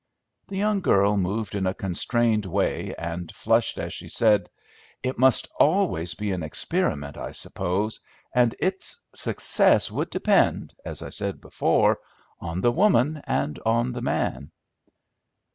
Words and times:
The 0.47 0.57
young 0.57 0.81
girl 0.81 1.15
moved 1.15 1.53
in 1.53 1.67
a 1.67 1.75
constrained 1.75 2.47
way, 2.47 2.95
and 2.97 3.31
flushed 3.35 3.77
as 3.77 3.93
she 3.93 4.07
said, 4.07 4.49
"It 5.03 5.19
must 5.19 5.47
always 5.59 6.15
be 6.15 6.31
an 6.31 6.41
experiment, 6.41 7.17
I 7.17 7.33
suppose, 7.33 7.99
and 8.33 8.55
its 8.57 9.03
success 9.13 9.91
would 9.91 10.09
depend, 10.09 10.73
as 10.83 11.03
I 11.03 11.09
said 11.09 11.39
before, 11.39 11.99
on 12.39 12.61
the 12.61 12.71
woman 12.71 13.21
and 13.27 13.59
on 13.63 13.91
the 13.91 14.01
man." 14.01 14.51